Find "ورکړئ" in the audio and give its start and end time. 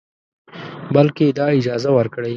1.97-2.29